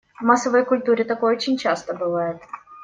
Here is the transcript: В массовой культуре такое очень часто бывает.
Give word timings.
В 0.19 0.23
массовой 0.23 0.65
культуре 0.65 1.03
такое 1.05 1.35
очень 1.35 1.59
часто 1.59 1.93
бывает. 1.93 2.39